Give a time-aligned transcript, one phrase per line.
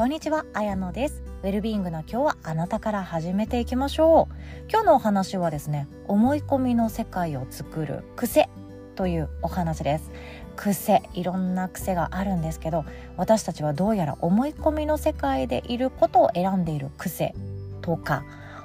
[0.00, 1.22] こんにちは、あやのです。
[1.42, 4.34] ウェルビーイングな今日はあなたから始めていきましょう。
[4.70, 8.48] 今日のお話はですね、思い込みの世界を作る癖
[8.96, 10.10] というお話です。
[10.56, 12.86] 癖、いろんな癖があるんですけど、
[13.18, 17.34] 私たちはどうやら思い込みの世界でいることを選んでいる癖
[17.82, 18.24] とか、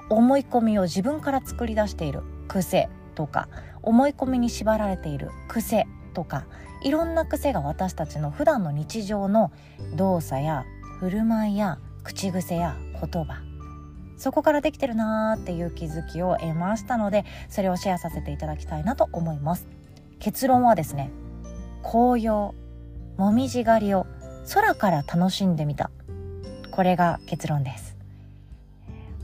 [0.10, 3.50] 思い込みを自分から作り出している癖とか、
[3.84, 6.46] 思い込みに縛られている癖とか、
[6.82, 9.52] いろんな癖が私たちの普段の日常の
[9.98, 10.66] 動作や
[11.00, 13.42] 振る舞いや口癖や言葉。
[14.18, 19.68] そこからできてるなーっていう気づきを得ましたのでそれをシェアさせていただきたいなと思います。
[20.20, 21.12] 結論はですね
[21.84, 22.54] 紅葉
[23.18, 24.08] もみじ狩りを
[24.54, 25.92] 空から楽しんでみた。
[26.72, 27.96] これが結論です。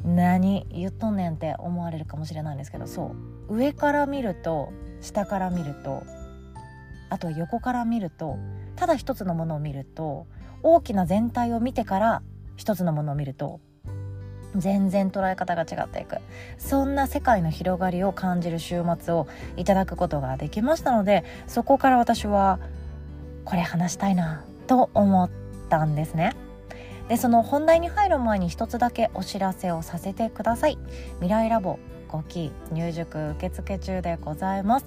[0.03, 3.15] 何言っとんねんって思われるかもしれないんですけどそ
[3.49, 3.55] う。
[3.55, 6.03] 上から見ると下から見ると
[7.09, 8.37] あと横から見ると
[8.75, 10.25] ただ一つのものを見ると
[10.63, 12.21] 大きな全体を見てから
[12.55, 13.59] 一つのものを見ると
[14.55, 16.17] 全然捉え方が違っていく。
[16.57, 22.59] そんな世界の広がりを感じる週末をいただくことができましたのでそこから私は
[23.45, 25.29] これ話したいなと思っ
[25.69, 26.35] たんですね。
[27.07, 30.77] でその本題に入る前に一つだけお知らせをさせてください。
[31.15, 34.85] 未来ラボ5期入塾受付中でございます。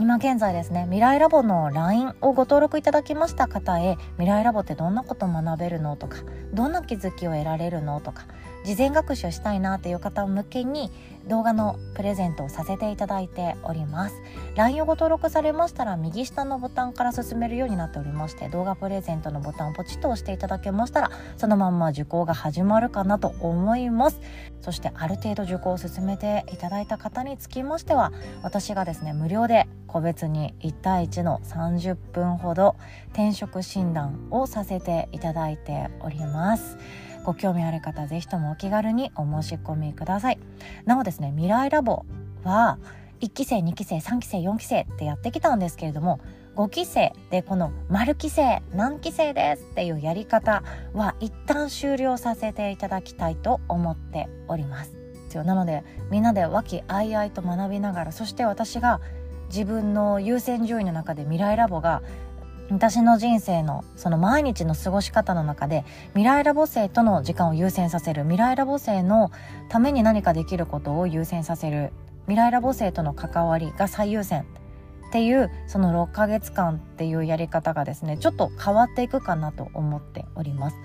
[0.00, 6.18] 今現在ですね未来ラボの LINE をご登録いただきました方へ未来ラボってどんなこと学べるのとか
[6.52, 8.24] どんな気づきを得られるのとか
[8.64, 10.90] 事前学習したいなっていう方向けに
[11.28, 14.14] 動画のプレゼントをさせていただいております。
[14.56, 24.20] LINE をご登録されましたら右下のボタンから進めるようになっておりまして動画プレゼントのボタンをポチッと押していただけましたらそのまんま受講が始まるかなと思います。
[24.60, 32.76] そしてある程度受講を進めていただいた方につきましては私がですね無料で個別に1対1の30分ほど
[33.12, 36.78] 転職診断をさせていただいております。
[37.24, 40.38] ご興味ある方ぜひともお気軽にお申し込みください。
[40.84, 42.04] なおですね未来ラボ
[42.44, 42.78] は
[43.20, 46.20] 1期生2期生3期生4期生ってやってきたんですけれども
[46.56, 54.92] 5期生でこの丸期生何期生ですっていうやり方は一旦終了させていただきたいと思っております。
[55.34, 55.82] なので
[56.12, 59.00] みんなで和気あいあいと学びながらそして私が
[59.48, 62.02] 自分の優先順位の中で未来ラボが
[62.70, 69.30] 私の人生のその毎日の過ごし方の中で未来ラボ生との時間を優先させる未来ラボ生の
[69.68, 71.92] ために何かできることを優先させる
[72.22, 74.46] 未来ラボ生との関わりが最優先
[75.08, 80.76] っていうその6ヶ月間っていうやり方がですねちょっと変わっていくかなと思っております。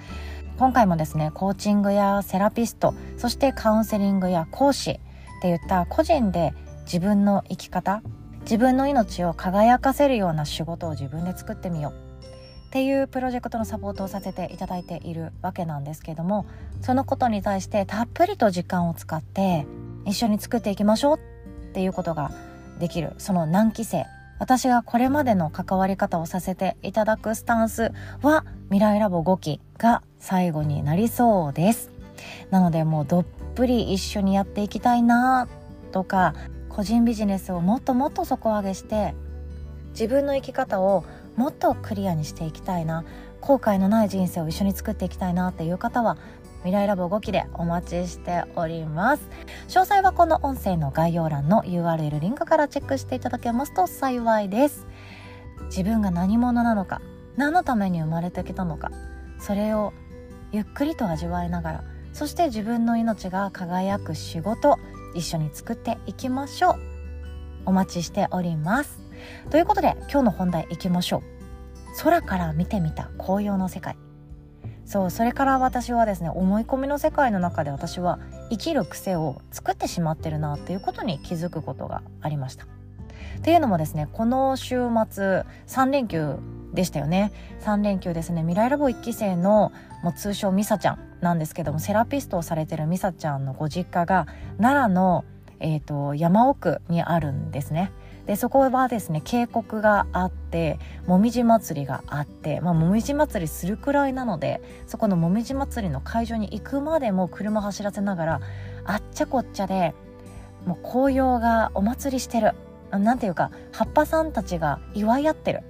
[0.60, 6.54] 今回もですねコーチングやセラピストそしてカウンセリングや講師っていった個人で
[6.84, 8.04] 自分の生き方
[8.50, 11.94] 自分の命を輝かせるような仕事を自分で作ってみよう。
[12.66, 16.46] っていうプロジェクトのサポートをさせていただいているわけなんですけども
[16.82, 19.66] そのことに対してたっぷりと時間を使って
[20.06, 22.32] 一緒に作っていきましょうっていうことが
[22.80, 23.14] できる。
[23.20, 24.08] その難期生
[24.40, 27.92] 私がこれまでの関わり方をさせていただくスタンス
[28.24, 31.92] は未来ラボ5期が最後になりそうです。
[32.50, 35.48] なのでもうどっぷり一緒にやっていきたいな
[35.92, 36.34] とか
[36.80, 39.14] 個人ビジネスをもっともっと底上げして
[39.90, 41.04] 自分の生き方を
[41.36, 43.04] もっとクリアにしていきたいな
[43.42, 46.18] 後悔のない人生を一緒に作っていきたいなっていう方は
[46.60, 49.30] 未来ラボ5期でお待ちしております。
[49.68, 54.88] 詳細はこの音声の概要欄の URL リンクからチェックしていただけますと幸いです。
[55.66, 57.02] 自分が何者なのか
[57.36, 58.90] 何のために生まれてきたのか
[59.38, 59.92] それを
[60.54, 64.80] ゆっくりと味わいながらそして自分の命が輝く仕事
[65.16, 66.80] 一緒に作っていきましょう。
[67.66, 69.00] お待ちしております。
[69.50, 71.24] ということで今日の本題いきましょう。
[72.02, 73.98] 空から見てみた紅葉の世界。
[74.86, 78.18] そうそれから私はですね思い込みの世界の中で私は
[78.50, 82.66] 生きる癖を作ってしまってるなっていうことに気づくことがありました。
[82.66, 86.38] っていうのもですねこの週末3連休
[86.74, 87.32] でしたよね。
[87.62, 88.42] 3連休ですね。
[88.42, 89.72] 未来ラボ1期生の
[90.04, 91.09] もう通称ミサちゃん。
[91.22, 94.28] なんですけどもセラピストをされてるミサちゃんのご実家が
[94.58, 95.26] 奈良の、
[95.60, 97.92] えーと、山奥にあるんですね。
[98.26, 100.78] でそこはですね渓谷があって
[101.08, 108.42] もみじ祭りがあって、まあ、もみじ祭りするくらいなのでそこのもみじ祭りの会場に行くまでも車走らせながら
[108.86, 109.96] あっちゃこっちゃで
[110.68, 112.52] もう紅葉がお祭りしてる
[112.92, 115.64] なんていうか葉っぱさんたちが祝い合ってる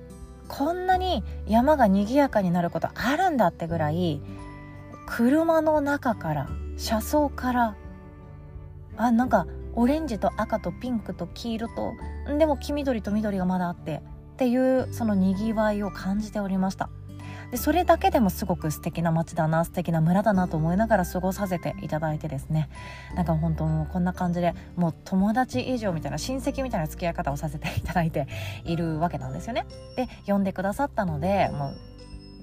[0.49, 4.21] こんなに山が賑やかになることあるんだってぐらい
[5.09, 7.75] 車の中から車窓から
[8.95, 11.94] あなんかオレンジと赤とピンクと黄色と
[12.38, 14.03] でも黄緑と緑がまだあって
[14.33, 16.89] っていうそのにぎわいを感じておりました。
[17.50, 22.69] でそれだけでもすごく素敵な街だな素敵な村だなと思いながら過ごさせていただいてですね。
[23.15, 28.27] なんか本当もうこんな感じでもう友達以上みたいな親戚みたいな付き合い方をさせていただいて
[28.63, 29.65] いるわけなんですよね。
[29.95, 31.98] で呼んでくださったのでもう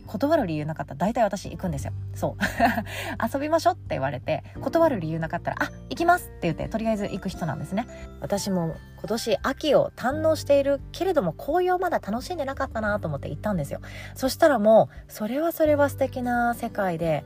[0.06, 1.92] 断る理由なかったら大体私行くんですよ。
[2.14, 2.42] そう。
[3.34, 7.86] 遊びましょうって言われて断る理由なかったらあ行きますって言ってとりあえず行く人なんですね。
[8.20, 13.80] 私も今年秋を堪能しているけれども紅葉まだ楽しんでなかったなと思って行ったんですよ。
[14.14, 17.24] そしたらもうそれはそれは素敵な世界で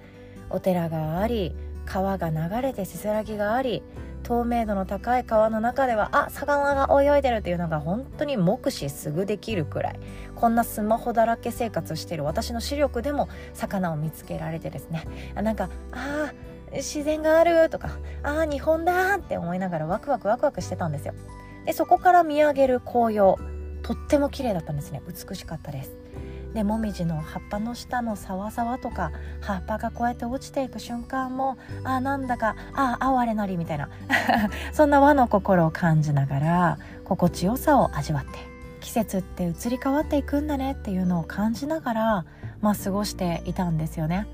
[0.51, 1.55] お寺があり
[1.87, 3.83] 川が流れてせせらぎがあり
[4.23, 10.01] 透明度の高い川の中ではあ魚が泳いでるっていうのが本当に目視すぐできるくらい。
[10.35, 15.05] こんなスマホだらけ生活してる私の視力でも魚を見つけられてですね。
[15.35, 16.33] なんかあ
[16.73, 21.15] 自然があるとかああ日本だって思いながらワクワクワクワクしてたんですよ。
[21.67, 23.37] でそこから見上げる紅葉
[23.83, 25.03] とっても綺麗だったんですね。
[25.07, 26.00] 美しかったです。
[26.55, 33.89] でもみじの葉っぱの下のさわさわとか葉っぱがこうやって落ちていく瞬間もあなんだかあ哀れなりみたいな
[34.73, 38.39] そんな和の心を感じながら心地よさを味わって
[38.81, 42.25] 季節って移り変わっていくんだねっていうのを感じながら、
[42.61, 44.27] まあ、過ごしていたんですよね。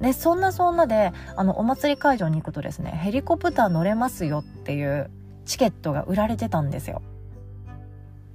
[0.00, 5.10] でそんなそんなであのお祭り会場に行くとですねヘリコプター乗れますよっていう
[5.46, 7.00] チケットが売られてたんですよ。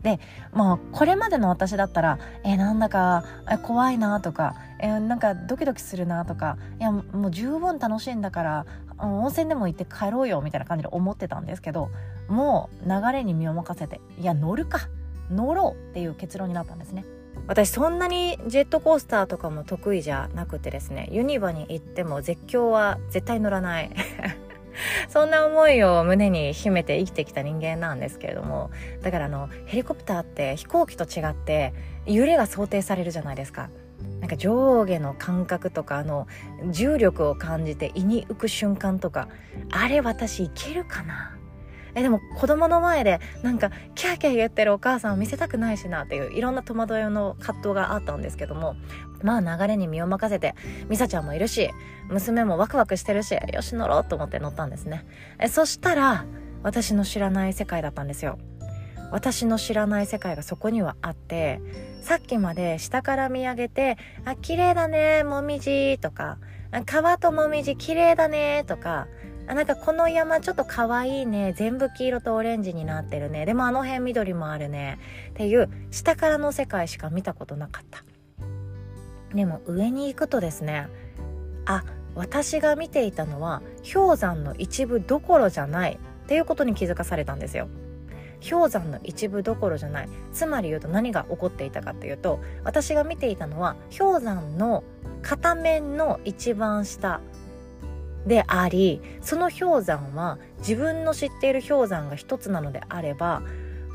[0.04, 0.20] で
[0.52, 3.24] まあこれまでの私だったらえなんだか
[3.64, 8.66] 怖いなとかえなんかドキドキするなとかいやもう十分楽しいんだから
[8.98, 11.90] 温泉でも行って帰ろうよみたいな感じで思ってたんですけど
[12.28, 14.90] もう流れに身を任せていや乗るか
[15.30, 17.06] 乗ろうっていう結論になったんですね。
[17.48, 23.92] 私そんなにジェットコースターとかも得意じゃなくてですねユニバに行っても絶叫は絶対乗らない
[25.10, 28.72] そんな思いを胸に秘めて生きてきた人間なんですけれども
[29.02, 31.74] だからあのヘリコプターって飛行機と違って
[32.06, 33.70] 揺れが想定されるじゃないですか。
[34.20, 36.28] なんか上下の感覚とかあの
[36.70, 39.28] 重力を感じて胃に浮く瞬間とか
[39.72, 41.36] あれ私いけるかな？
[41.96, 48.76] えでも子供の前でなんかキャーキャー言ってるお母さんを見せたくないしなっていういろんな戸惑いの葛藤があったんですけども
[49.24, 50.56] まあ流れに身を任せて
[50.90, 51.70] ミサちゃんもいるし
[52.10, 55.06] 娘もワクワクしてるしよし乗ろうと思って乗ったんですね。
[55.40, 56.26] えそしたら
[56.64, 58.38] 私の知らない世界だったんですよ。
[59.12, 61.62] 私の知らない世界がそこにはあって
[62.02, 66.38] さっきまで下から見上げて「あ綺麗だねもみじ」とか
[66.86, 69.08] 「川ともみじ綺麗だね」とか
[69.48, 71.54] あなんかこの山ちょっと可愛いね。
[71.54, 73.46] 全部黄色とオレンジになってるね。
[73.46, 75.00] でもあの辺緑もあるね。
[75.32, 78.04] っていう下からの世界しか見たことなかった。
[79.36, 80.88] でも上に行くとですね。
[81.66, 81.84] あ
[82.16, 83.62] 私が見ていたのは
[83.94, 86.00] 氷山の一部どころじゃない。
[86.24, 87.68] っていうことに気づかされたんですよ。
[88.50, 90.10] 氷山の一部どころじゃない。
[90.34, 94.84] つまり言うと何が起こっていたかっていうと私が見ていたのは氷山の
[95.22, 97.22] 片面の一番下
[98.26, 103.42] でありその氷山は自分の知っている氷山が一つなのであれば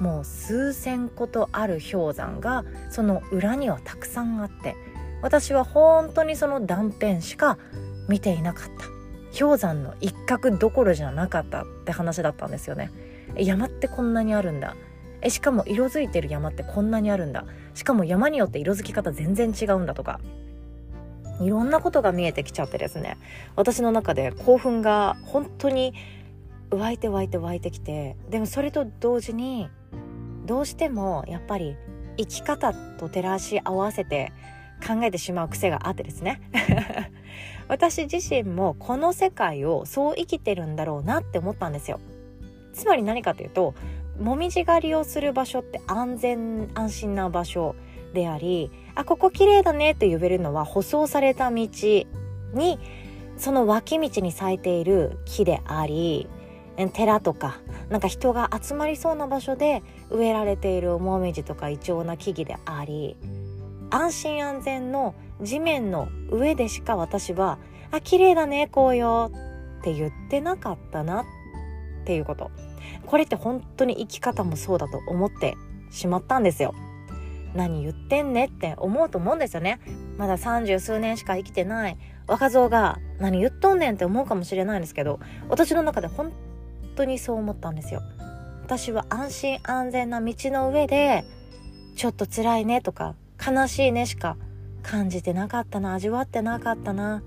[0.00, 4.76] もう数千個とある氷山がその裏にはたくさんあって
[5.22, 7.58] 私は本当にその断片しか
[8.08, 8.96] 見ていなかった。
[9.38, 12.90] 氷山の一角どころじゃなかったって話だったんですよね。
[13.36, 14.76] 山ってこんなにあるんだ。
[15.20, 17.44] えしかも色づいてる山ってこんなにあるんだ。
[17.74, 20.20] しかも山によって色づき方全然違うんだとか。
[21.40, 23.16] いろんなことが見えてきちゃってですね。
[23.56, 25.94] 私の中で興奮が本当に
[26.70, 29.68] 湧いて湧いて湧いてきてでもそれと同時に
[30.46, 31.76] どうしてもやっぱり
[32.16, 34.32] 生き方と照らし合わせて
[34.86, 36.40] 考えてしまう癖があってですね。
[37.68, 42.00] 私自身もこの世界をそう生きてるんだろうなって思ったんですよ。
[42.72, 43.74] つまり何かというと
[44.20, 47.74] もみじ狩りをする場所って安全安心な場所。
[48.16, 51.68] でありあここ綺麗だねと呼べるのは舗装された道
[52.54, 52.80] に
[53.36, 56.28] その脇道に咲いている木であり
[56.92, 63.16] 寺とかなんか人が集まりそうな場所で植えられているもみじとかイチョウな木々であり
[63.90, 67.58] 安心安全の地面の上でしか私は
[67.92, 69.30] 「あ綺麗だね紅葉」
[69.80, 71.24] って言ってなかったなっ
[72.04, 72.50] ていうこと
[73.06, 75.56] これって本当に生き方もそうだと思って
[75.90, 76.74] しまったんですよ。
[77.54, 78.46] 何言ってんね？
[78.46, 79.80] って思うと思うんですよね。
[80.18, 81.96] まだ三十数年しか生きてない。
[82.26, 83.94] 若造が何言っとんねん？
[83.94, 86.32] って思うかもしれないんですけど私の中で本
[86.96, 88.02] 当にそう思ったんですよ。
[88.64, 91.24] 私は安心安全な道の上で
[91.96, 93.14] ちょっと辛いねとか
[93.46, 94.36] 悲しいねしか
[94.82, 95.94] 感じてなかったな。
[95.94, 97.22] 味わってなかったな。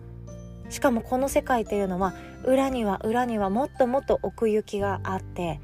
[0.69, 5.61] しかもこの世界っていうのは裏には裏にはもっともっと奥行きがあって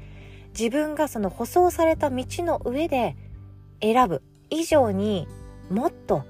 [0.58, 3.16] 自分がその舗装された道の上で
[3.82, 4.22] 選ぶ。
[4.50, 5.28] 以上に
[5.70, 6.24] もっと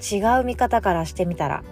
[0.00, 1.62] 違う見方からしてみたら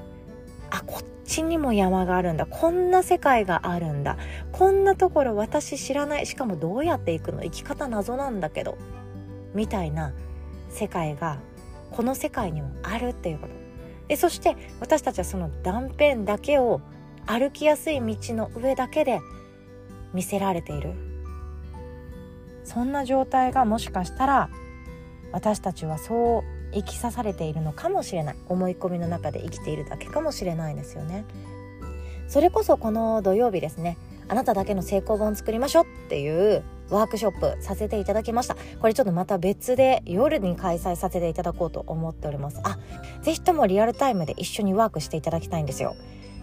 [0.71, 2.47] あこっちにも山があるんだ。
[2.47, 4.17] こんな世界があるんだ。
[4.53, 6.27] こんなところ私知らない。
[6.27, 7.43] しかもどうやって行くの？
[7.43, 8.77] 生き方謎なんだけど。
[9.55, 10.13] みたいな
[10.69, 11.39] 世界が
[11.91, 13.55] この世界にもあるっていうこと。
[14.09, 16.81] でそして私たちはその断片だけを
[17.27, 19.21] 歩きやすい道の上だけで
[20.13, 20.93] 見せられている。
[22.65, 24.51] そんな状態がもしかしたら
[25.33, 28.37] 私たちはそう生きさされているのかもしれない。
[28.49, 31.25] 思い込みの中で生きているだけかもしれないですよね。
[32.29, 33.97] それこそこの土曜日ですね。
[34.29, 38.57] あなただけの成功本作りましょうっていうワークショップさせていただきました。
[38.81, 42.61] これちょっとまた別で夜に開催させていただこうと思っております。
[42.63, 42.79] あ
[43.23, 45.97] ぜひともリアルタイムで一緒にワークしていただきたいんですよ。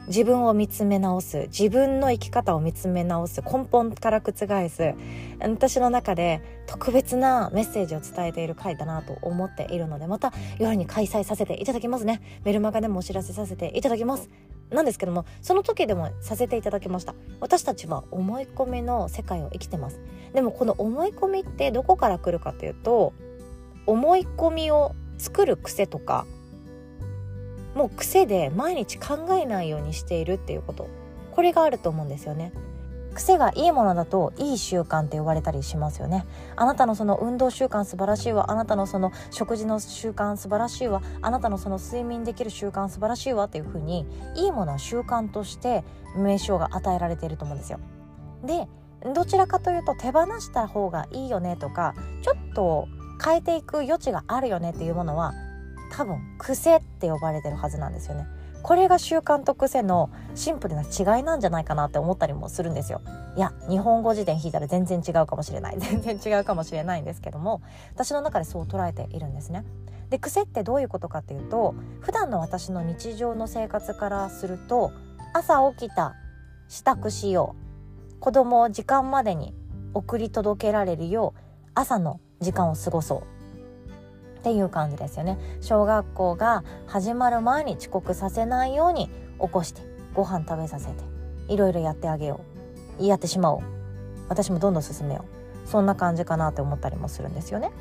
[0.07, 4.33] 自分を見つめ直す自分の生き方を見つめ直す根本から覆
[4.69, 4.93] す
[5.39, 12.21] 私の中で特別なメッセージを伝えている回だなと思っているのでまた夜に開催させていただきますね。
[12.43, 14.29] メルマガでもお知らせさせていただきます。
[14.71, 17.13] なんですけどもその時でもさせていただきました。
[17.39, 19.99] 私たちは思い込みの世界を生きてます。
[20.33, 23.13] でもこの思い込みってどこから来るかというと
[23.85, 26.25] 思い込みを作る癖とか
[27.75, 30.87] もう癖で毎日考えないようにしているっていうこと。
[31.31, 32.53] これがあると思うんですよね。
[33.13, 36.25] 癖がいいものだといい習慣って言われたりしますよね。
[36.55, 38.51] あなたのその運動習慣素晴らしいわ。
[38.51, 41.01] あなたのその食事の習慣素晴らしいわ。
[41.21, 44.05] あなたのその睡眠できる習慣素晴らしいわっていうふうに
[44.35, 45.83] いいものは習慣として
[46.15, 47.79] 名称が与えられていると思うんですよ。
[48.43, 48.67] で
[49.13, 52.87] どちらかというと手放した方がいいよねとかちょっと
[53.23, 55.33] 変えていく余地があるよねっていうものは
[55.95, 58.27] 多分癖って呼ばれてるはずなんですよね。
[58.61, 62.99] これが習慣と癖のシンプルな違いなんじゃないかなって思ったりもするんですよ。
[63.37, 65.77] いや日本語辞典引いたら全然違うかもしれない。
[65.79, 67.61] 全然違うかもしれないんですけども。
[67.93, 69.63] 私の中でそう捉えているんですね。
[70.09, 74.91] で癖ってどういうことかっていうと普段の私の日常の生活からすると
[75.33, 76.13] 朝起きた
[76.67, 77.55] 支度しよ
[78.17, 78.19] う。
[78.19, 79.53] 子供を時間までに
[79.93, 81.39] 送り届けられるよう
[81.73, 83.34] 朝の時間を過ごそう。
[84.45, 85.39] っていう感じですよね。
[85.59, 89.09] 小学校が始まる前に遅刻させないように
[89.41, 89.81] 起こして
[90.13, 91.03] ご飯食べさせて
[91.47, 92.41] いろいろやってあげよ
[92.99, 93.03] う。
[93.03, 93.61] やってしまおう。
[94.29, 95.25] 私もどんどん進めよ
[95.65, 95.67] う。
[95.67, 97.71] そんな感じかなって思ったりもするんですよね。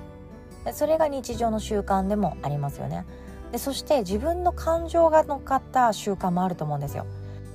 [0.72, 3.04] それが日常の習慣でもありますよね。
[3.52, 7.04] でそして自分の感情が乗っかった習慣もあると思うんですよ。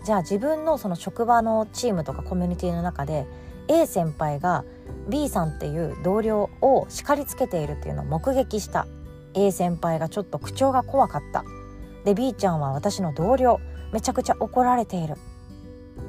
[0.03, 3.25] じゃあ自分のその職場のチームとかコミュニティの中で
[3.69, 4.65] A 先輩が
[5.09, 8.85] B さんっていう同僚を叱りつけているっていうのを目撃した。
[9.33, 11.43] A 先輩がちょっと口調が怖かった。
[12.05, 13.59] で B ちゃんは私の同僚。
[13.91, 15.15] めちゃくちゃ怒られている。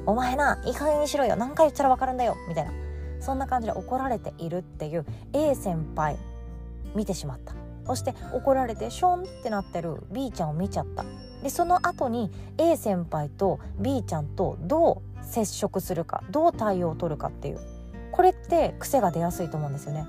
[0.05, 1.35] お前ないい加減にしろよ。
[1.35, 2.35] 何回言ったら分かるんだよ。
[2.47, 2.71] みたいな。
[3.19, 6.17] そんな感じで怒られているっていう A 先輩
[6.95, 7.53] 見てしまった。
[7.85, 11.03] そして怒られてションってなってる B ちゃんを見ちゃった。
[11.43, 17.59] でその後に A 先輩と B ちゃんとどう接触するかどう対応を取るかっていう。
[18.11, 20.05] これって癖が出やすいと思うんですよね。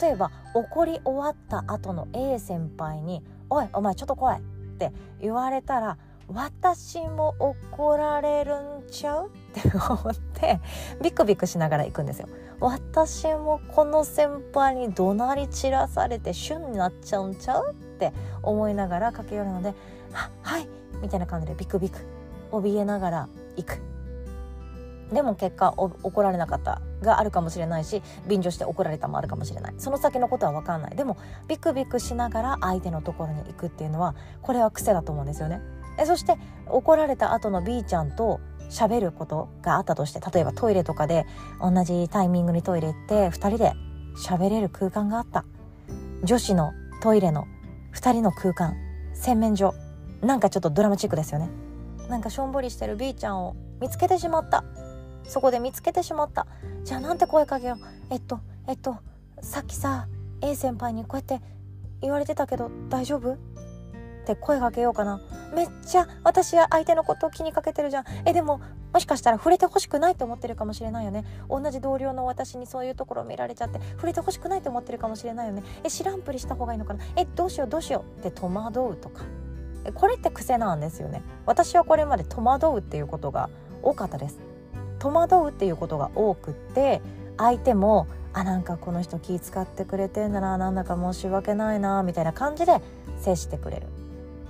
[0.00, 4.40] 例えば怒り終わった後の A 先輩に「おいお前ちょっと来い」っ
[4.78, 9.26] て言われたら私も怒られるんちゃう？
[9.26, 10.60] って思って
[11.02, 12.28] ビクビクしながら行くんですよ。
[12.60, 17.72] 私もこの先輩に怒鳴り散らされて旬になっちゃうんちゃう？
[17.72, 19.74] って思いながら駆け寄るので
[20.14, 20.68] 「あはい」
[21.02, 21.98] みたいな感じでビクビク
[22.50, 23.82] 怯えながら行く。
[25.12, 29.74] でも結果怒られなかったがあるかもしれないし便乗して怒られたもあるかもしれない。
[29.78, 30.96] その先のことは分かんない。
[30.96, 31.16] でも
[31.48, 35.60] ビクビクしながら相手のところに行くっていうのはこれは癖だと思うんですよね。
[35.96, 38.40] でそして怒られた後の B ちゃんと
[38.70, 41.26] 喋ることがあったとして例えばトイレとかで
[41.60, 43.72] 同じタイミングにトイレ行って2人で
[44.16, 45.44] 喋れる空間があった。
[46.24, 47.46] 女子のトイレの
[47.94, 48.76] 2人の空間。
[49.14, 49.74] 洗面所。
[50.22, 51.50] なんかちょっとドラマチックですよね。
[52.08, 54.64] なんかしょんぼりしてる B ちゃんを見つけてしまった。
[55.24, 56.46] そこで見つけてしまった。
[56.84, 57.78] じゃあなんて声かけよう。
[58.10, 58.96] えっとえっと
[59.40, 60.08] さっきさ
[60.40, 61.40] A 先輩にこうやって
[62.00, 63.34] 言われてたけど大丈夫？
[63.34, 63.36] っ
[64.24, 65.20] て声かけようかな。
[65.54, 68.04] めっちゃ私は相手のことを気にかけてるじゃん。
[68.24, 68.60] えでも
[68.92, 71.24] もしかしたら触れてほしくないと思ってるかもしれないよね。
[71.48, 75.62] 同じ同僚の私にそういうところを見られちゃって触れてほしくないと思ってるかもしれないよね。
[75.82, 77.04] え知らんぷりした方がいいのかな。
[77.16, 79.24] えどうしようどうしようって戸惑うとか。
[79.94, 81.22] これって癖なんですよね。
[81.44, 83.50] 私はこれまで戸惑うっていうことが
[83.82, 84.38] 多かったです。
[85.02, 87.02] 戸惑うっていうことが多くって
[87.36, 92.80] 相手もあなんかこの人気使ってくれてんだななんだか申し訳ないなみたいな感じで
[93.20, 93.88] 接してくれる。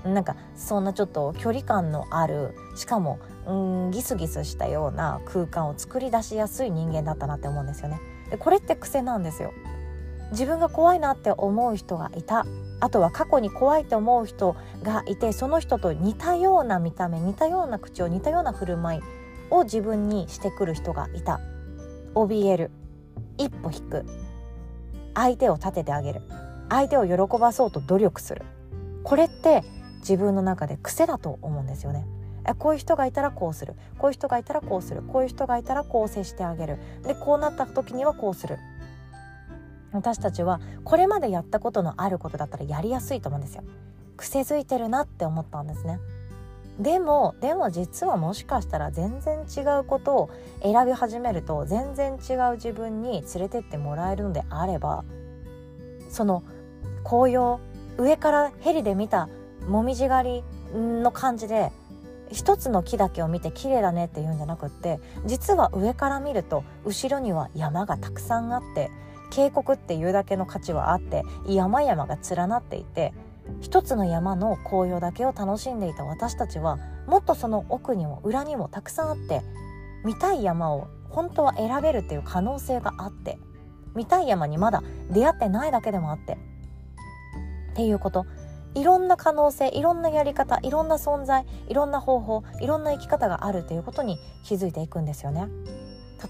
[0.05, 8.01] なんかそんなちょっと距離感のあるしかもうんギスギスしたような空間を作り出しやすい人間だったなって思うんですよね。
[8.31, 9.53] でこれって癖なんですよ。
[10.33, 12.45] 自分が怖いなって思う人がいた。
[12.81, 19.03] あとは過去に怖いと思う人がいてその人と似たような見た目似たような口調似たような振る舞い
[19.51, 21.41] を自分にしてくる人がいた。
[22.15, 22.71] 怯える。
[23.39, 24.05] 一歩引く。
[25.15, 26.23] 相手を立ててあげる。
[26.69, 28.43] 相手を喜ばそうと努力する。
[29.05, 29.63] これって
[30.01, 32.07] 自分の中で癖だと思うんですよね。
[32.59, 33.75] こういう人がいたらこうする。
[33.99, 35.03] こういう人がいたらこうする。
[35.03, 36.79] こういう人がいたらこう接してあげる。
[37.05, 38.59] でこうなった時にはこうする。
[39.93, 43.63] 私たちはこれまでやったことのあることだったらやりやすいと思うんですよ。
[44.17, 46.01] 癖づいてるなって思ったんですね。
[46.79, 50.31] でもでも実はもしかしたら全然違うことを
[50.63, 55.05] 選び始めると全然違う自分に連れてってもらえるのであれば
[56.11, 56.43] その
[57.05, 57.61] 紅葉
[57.99, 59.29] 上からヘリで見た
[59.69, 61.73] もみじ狩りの感じで
[62.31, 68.91] 一つの木だけを見て綺麗だねって言うんじゃなくって実は上から見ると後ろには山がたくさんあって
[69.31, 73.13] 渓谷っていうだけの価値はあって山々が連なっていて
[73.63, 79.41] 一つの山の紅葉だけを楽しんでいた私たちはもっとその奥にも裏にもたくさんあって
[80.05, 83.39] 見たい山を本当は選べるっていう可能性があって
[83.95, 86.39] 見たい山にまだ出会ってないだけでもあって
[87.73, 88.27] っていうこと
[88.75, 95.47] いろんな可能性いろんなやり方いろんな存在いろんな方法いろんな生き方があるということに気づいていくんですよね。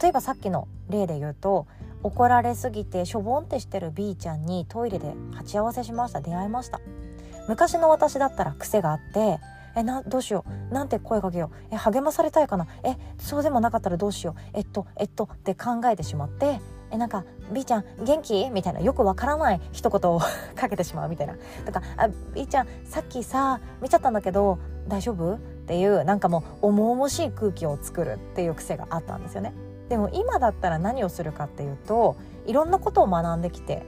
[0.01, 1.67] 例えばさっきの例で言うと
[2.03, 6.81] 怒られすぎてしょぼんってしてる B ちゃんにトイレで鉢合わせしました出会いました
[7.49, 9.39] 昔の私だったら癖があって
[9.75, 10.75] えなどうしよう。
[10.75, 11.57] なんて声かけよう。
[11.71, 12.67] え励まされたいかな。
[12.85, 14.41] えそうでもなかったらどうしよう。
[14.53, 18.51] えっとえっとって考えてしまってえなんか B ちゃん元気？
[18.51, 18.81] みたいな。
[18.81, 20.21] よくわからない一言を
[20.55, 21.37] かけてしまうみたいな。
[21.65, 24.59] とかあ B ちゃんさっきさ見ちゃったんだけど
[24.89, 25.37] 大丈夫？
[25.37, 29.55] っていうなんかもう重々しい空気を作るっていう癖があったんですよね。
[29.89, 33.85] でも今だったら何をするかっていうといろんなことを学んできて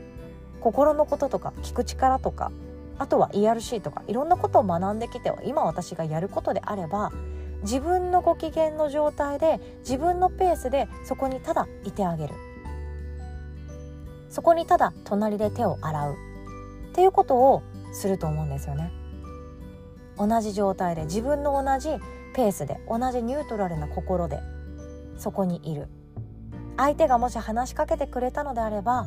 [0.61, 2.53] 心のこととか聞く力とか
[2.99, 7.13] あとは ERC とかいろんなことを学んできて今私がやることであれば
[7.63, 12.35] 自分のご機嫌の状態で自分のペースでそこにただいてあげる。
[14.29, 16.15] そこにただ隣で手を洗う。
[16.15, 18.93] っていうことをすると思うんですよね。
[20.17, 21.89] 同じ状態で自分の同じ
[22.35, 24.41] ペースで同じニュートラルな心で
[25.17, 25.89] そこにいる。
[26.77, 29.07] 相手がもし話しかけてくれたのであれば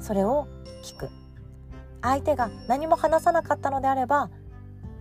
[0.00, 0.46] それを
[0.84, 1.08] 聞く。
[2.06, 4.30] 相手が何も話さなかったのであれば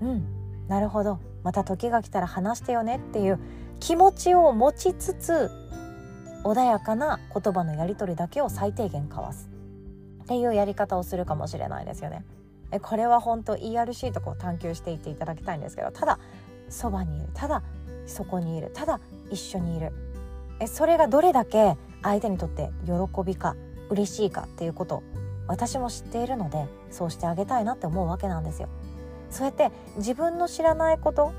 [0.02, 0.36] うん
[0.68, 1.20] なるほど。
[1.44, 3.40] また時が来たら話してよねっていう
[3.80, 5.52] 気持ちを持ちつつ
[6.44, 9.50] 穏やかな言葉のやり取りだけを最低限交わす。
[10.24, 12.26] っていうやり方をするかもしれないですよね。
[12.72, 16.20] えこれは本当 ERC とこう探求していっていただきたいんですけどただ
[16.70, 17.30] そばにいる。
[17.36, 17.62] ただ
[18.08, 18.72] そこにいる。
[18.74, 19.92] ただ一緒にいる。
[20.60, 23.56] えそれがどれだけ相手にとって喜びか
[23.90, 25.04] 嬉しいかっていうこと
[25.48, 28.70] 私も知っているのでそうしてあげたいなって思うわけなんですよ。
[29.30, 31.34] そうやって自分の知らないこと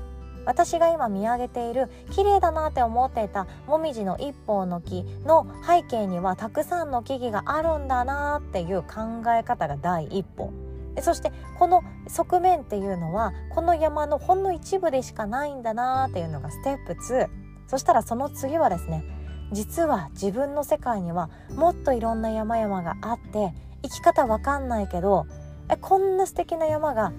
[0.45, 10.53] 私が今見上げている綺麗だなって思っていたもみじの一本の木の背景にはたくさんの木々があるんだなっていう考え方が第一歩
[11.01, 17.27] そしてこの側面っていうのはこの山のほんの一部でしかないんだなっていうのがステップ2
[17.67, 19.03] そしたらその次はですね
[19.51, 25.27] 実は自分の世界にはもっといろんな山々があって生き方わかんないけど
[25.69, 27.13] えこんな素敵な山が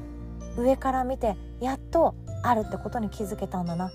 [0.56, 3.90] 上から見てやっとあるってことに気づけたんだな。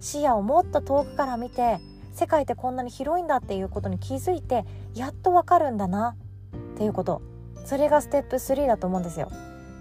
[0.00, 1.78] 視野をもっと遠くから見て
[2.12, 6.16] 世界ってこんなに広いんだっていうことに気づいてやっとわかるんだな。
[6.74, 7.22] っていうこと。
[7.64, 9.30] それがステップ3だと思うんですよ。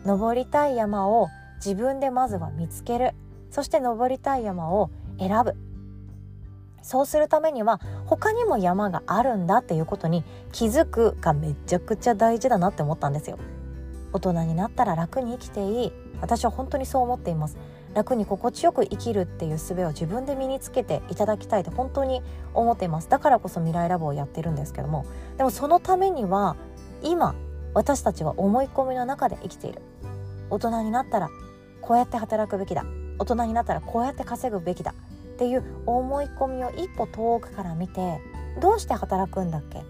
[0.06, 3.14] 登りたい山を自分でまずは見つける。
[3.52, 5.56] そして登りたい山を選ぶ。
[6.86, 13.40] そうするためには他にも山があるんだっていうことに気づくがめちゃくちゃ大事だなって思ったんですよ。
[14.14, 15.92] 大人になったら楽に生きていい。
[16.22, 17.58] 私は本当にそう思っています。
[17.96, 22.22] 楽に心地よく生きるっていう術を自分で身につけていただきたいと本当に
[22.54, 23.10] 思っています。
[23.10, 25.08] だからこそ未来ラボをやってるんですけども。
[25.38, 26.56] でもそのためには
[27.02, 27.34] 今
[27.74, 29.82] 私たちは思い込みの中で生きている。
[30.52, 31.30] 大人になったら
[31.82, 32.86] こうやって働くべきだ。
[33.18, 34.94] 大人になったらこうやって稼ぐべきだ。
[35.36, 38.22] っていう思い込みを一歩遠くから見て
[38.62, 39.84] どうして働くんだっけ？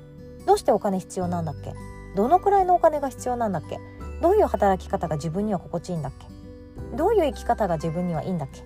[0.46, 1.74] どうしてお金必要なんだっけ？
[2.16, 3.80] どのくらいのお金が必要なんだっけ？
[4.22, 6.26] どういう働き方が自分には心地いいんだっけ？
[6.98, 8.64] どういう生き方が自分にはいいんだっけ？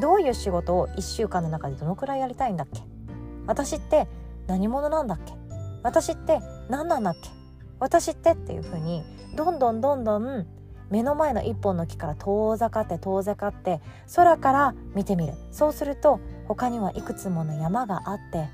[0.00, 2.82] どういう仕事を1週間の中でどのくらいやりたいんだっけ？
[3.46, 4.06] 私って
[4.46, 5.32] 何者なんだっけ？
[5.82, 7.30] 私って何なんだっけ？
[7.80, 9.02] 私ってっていうふうに
[9.34, 10.46] どんどんどんどん
[10.92, 13.80] 目の前の一本の木から遠ざかって遠ざかって
[14.14, 15.32] 空から見てみる。
[15.50, 18.50] そうすると他にはいくつもの山があって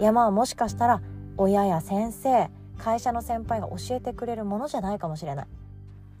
[0.00, 1.00] 山はもしかしたら
[1.36, 5.46] 親や先生会社の先輩が教えてくれるものじゃないかもしれない。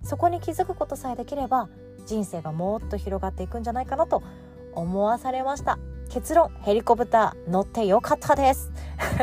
[0.04, 1.68] そこに気づくことさえできれば
[2.06, 4.22] 人生がもっと広がっていくんじゃないかなと
[4.72, 5.80] 思わされました。
[6.08, 8.70] 結論ヘリコプター乗ってよかったです。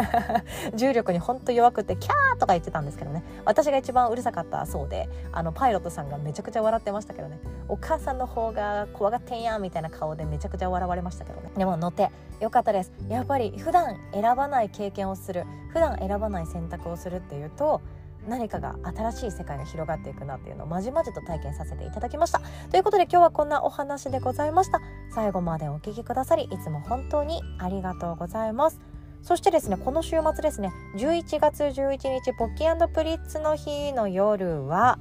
[0.76, 3.24] 重力にほんと弱くてキャーとか言ってたんですけどね。
[3.46, 7.39] 私が一番うるさかったそうであのパイロットさんがめちゃくちゃ笑ってましたけどね。
[7.67, 11.52] お母さんの方が怖がってんやみたいな顔でめちゃくちゃ笑われましたけどね。
[11.56, 12.91] でも乗ってよかったです。
[13.08, 17.82] やっぱり普段選ばない経験をする普段選ばない選択をするっていうと
[18.27, 22.41] 何かが新しい世界が広がっていくなっていうのをまじまじと体験させていただきました。
[22.71, 24.81] ということで今日はこんなお話でございました。
[25.13, 28.79] 最後までお聴きくださりいつも本当にありがとうございます。
[29.21, 34.99] そしてですねこの週末ですね11月11日ポッキープリッツの日の夜は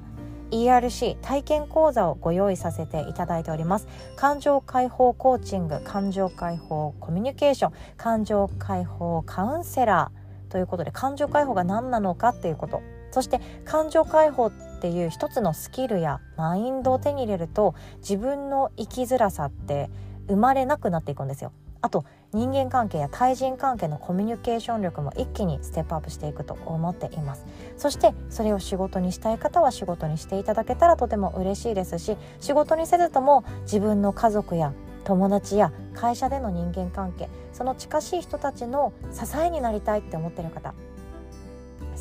[0.52, 3.88] ERC 体験講座をご用意させていただいております。
[4.16, 12.82] 感情解放コーチング感情解放コミュニケーション感情解放カウンセラーということで感情解放が何なのかっていうこと。
[13.12, 19.90] そして感情解放っていう一つのスキルやマインドを手に入れると自分の生きづらさって
[20.26, 21.52] 生まれなくなっていくんですよ。
[21.82, 27.44] あと人間関係や対人関係のコミュニケーション力も一気にステップアップしていくと思っています
[27.76, 34.72] そしてそれを仕事にしたい方は仕事にしていただけたらとても嬉しいですし仕事にせずとも自分の家族や
[35.04, 40.74] 友達や会社での人間関係その近しい人たちの支えになりたいって思ってる方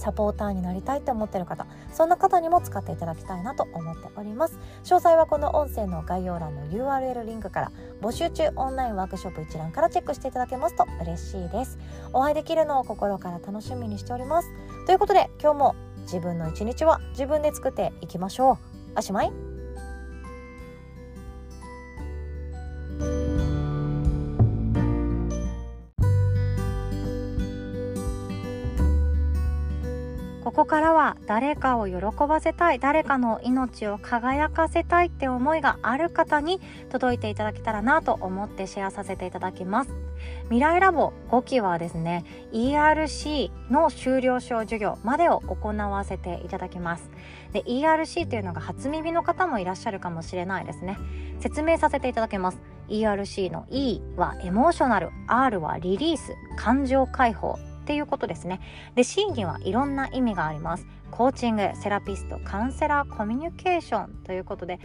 [0.02, 4.58] サポーターになりたいと思ってる方そんな方にも使っていただきたいなと思っております。
[4.84, 11.78] 詳細はこの音声の概要欄の URL リンクから募集中オンラインワークショップ一覧からチェックしていただけますと嬉しいです。
[12.14, 14.50] お会いできるのを心から楽しみにしております。
[14.88, 18.58] ということで今日も自分の一日は自分で作っていきましょう。
[18.98, 19.51] おしまい。
[30.62, 31.95] ここからは誰かを喜
[32.28, 39.91] ばせたい誰かの命を輝かせたいって思いがある方に届いていただけたらなと思ってシェアさせていただきます。
[40.50, 47.10] 未来ラボ5期はですね ERC の修了証授業までを行わせていただきます。
[47.54, 51.00] で ERC というのが初耳の方もいらっしゃるかもしれないですね。
[51.39, 52.62] 説明させていただきます。
[52.88, 57.58] ERC の E はエモーショナル R はリリース感情解放。
[57.91, 58.62] ていうことですね。
[58.95, 60.88] で C にはいろんな意味があります。
[61.12, 64.80] コーチングセラピストカウンセラーコミュニケーションということで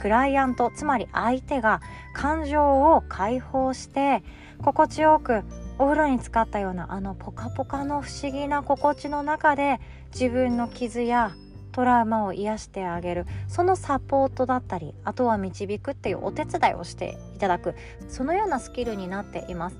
[0.00, 1.82] クライアントつまり相手が
[2.14, 4.22] 感情を解放して
[4.62, 5.42] 心地よく
[5.78, 9.78] お風呂に浸かったようなあのポカポカの不思議な心地の中で
[10.14, 11.32] 自分の傷や
[11.72, 13.26] トラウマを癒してあげる。
[13.46, 17.74] そのサポートだったりあとは導くっていうお手伝いをしていただく。
[18.08, 19.78] そのようなスキルになっています。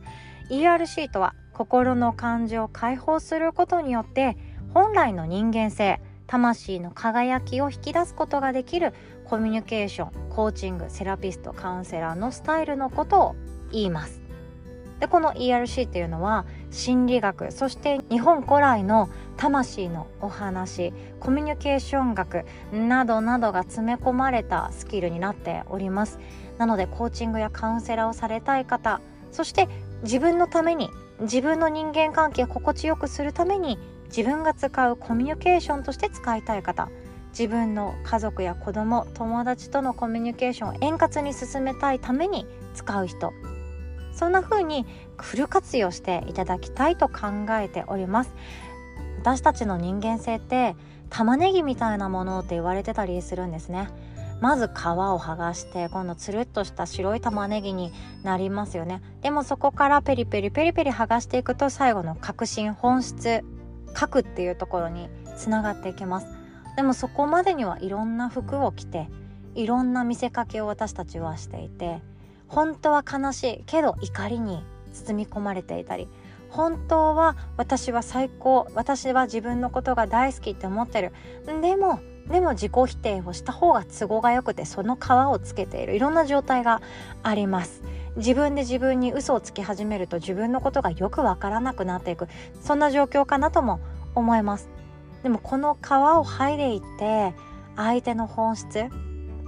[0.50, 4.37] ERC とは心の感情を解放することによって
[4.72, 8.92] 本来の人間性魂の輝きを引き出すことができる
[9.24, 13.37] コミュニケーションコーチングセラピストカウンセラーのスタイルのことを
[13.72, 14.22] 言います。
[15.00, 26.18] でこの ERC っていうのは心理学そして日本古来の魂のお話コミュニケーション学などなどが詰め込まれたスキルになっております。
[26.58, 29.68] なのでコーチングやカウンセラーをされたい方そして
[30.02, 36.88] 自分のために自分の人間関係を心地よくするために自分が使うコミュニケーションとして使いたい方
[37.30, 43.32] 自分の家族や子供友達とのコミュニケーションを円滑に進めたいために使う人。
[44.12, 44.84] そんな風に
[45.16, 48.34] フル活用していただきたいと考えております。
[49.20, 50.74] 私たちの人間性って
[51.11, 53.88] 玉ねぎみたいなものって言われてたりするんですね。
[54.40, 59.03] まず皮を剥がして今度つるっとした白い玉ねぎになりますよね。
[59.20, 63.44] でもそこからペリペリペリペリ剥がしていくと最後の核心本質
[63.94, 66.29] 核っていうところにつながっていきます。
[66.77, 69.09] でもそこまでにはいろんな服を着て
[69.57, 72.01] いろんな見せかけを私たちはしていて
[72.46, 76.07] 本当は悲しいけど怒りに包み込まれていたり
[76.51, 81.12] 本当は私は最高私は自分のことが大好きって思ってる。
[81.61, 81.98] でも
[82.31, 85.97] でも自己否定をした方が都合が良くてその皮をつけている。
[85.97, 86.83] いろんな状態が
[87.23, 87.83] あります。
[88.17, 92.29] 自分で自分に嘘をつき始めると自分のことがよくわからなくなっていく。
[92.62, 93.81] そんな状況かなとも
[94.14, 94.69] 思います。
[95.23, 97.35] でもこの皮を剥いでいって
[97.77, 98.87] 相手の本質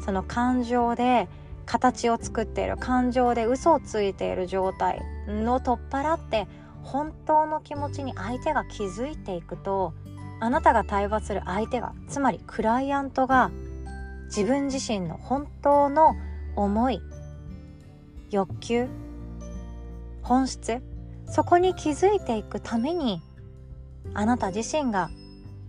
[0.05, 1.29] その感情で
[1.67, 6.49] 形を作っている感情で嘘をついている状態の取っ払って
[6.83, 9.93] 本当の気持ちに相手が気づいていくと
[10.41, 13.51] あなたが対話する相手がつまりクライアントが
[14.27, 16.15] 自分自身の本当の
[16.57, 17.01] 思い
[18.31, 18.89] 欲求
[20.23, 20.83] 本質
[21.27, 23.21] そこに気づいていくために
[24.15, 25.11] あなた自身が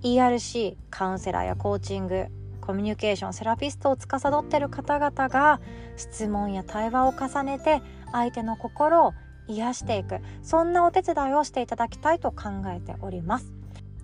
[0.04, 2.26] ERC カウンセラーやコーチング
[2.62, 5.60] コミュニケーションセラピストを司っている方々が
[5.98, 7.82] 質問や対話を重ねて
[8.12, 9.14] 相手の心を
[9.48, 10.20] 癒していく。
[10.44, 13.61] そんなお手伝いをしていただきたいと考えております。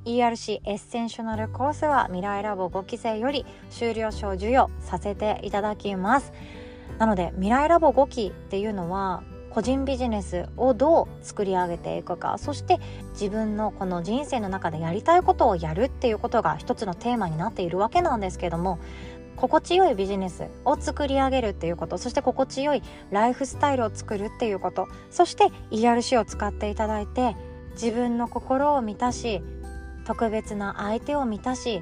[0.07, 6.31] ERC エッセンショナルコースは未来ラボ5期生より修了証授与させていただきます。
[6.97, 12.79] なので未来ラボ5期っていうのは個人ビジネスをどう作り上げていくかそして
[13.13, 18.79] 自分のこの人生の中でやりたいことをやるっていうことが一つのテーマになっているわけなんですけども
[19.35, 27.35] 心地よいビジネスを作り上げるっていうことそして心地よいライフスタイルを作るっていうことそして ERC を使っていただいて
[27.73, 29.41] 自分の心を満たし
[30.07, 31.81] 特別な相手を満たし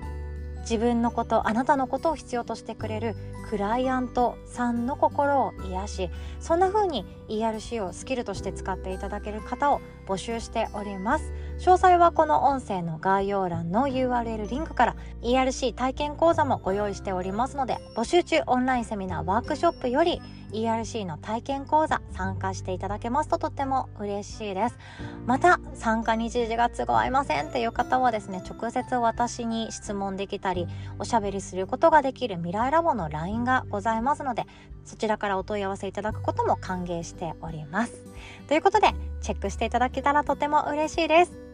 [0.61, 3.15] 自分のことあなたのことを必要としてくれる
[3.47, 6.09] クライアントさんの心を癒し
[6.39, 11.31] そんな風に ERC をスキルとして使っていただける方を募集しております。
[11.59, 24.77] 詳細はこの音声の概要欄の URL リンクから ERC 体験講座もご用意しておりますので募集中オンラインセミナーワークショップより ERC の体験講座参加していただけますととっても嬉しいです。
[25.25, 30.67] また参加日時が都合合いませんっていう方はですね直接私に質問できたり
[30.99, 34.45] おしゃべりすることができる未来ラボの LINE がございますので
[34.83, 38.05] そちらからお問い合わせいただくことも歓迎しております。
[38.47, 41.44] ということでチェックしていただけたらとても嬉しいです。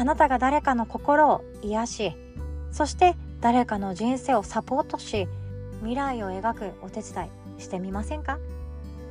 [0.00, 2.16] あなたが誰かの心を癒し
[2.72, 5.28] そして誰かの人生をサポートし
[5.80, 8.38] 未来を描くお手伝いしてみませんか？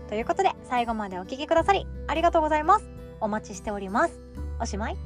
[0.08, 2.90] ということで最後までお聴きくださりありがとうございます。
[3.22, 4.20] お待ちしております。
[4.60, 4.98] おしまい。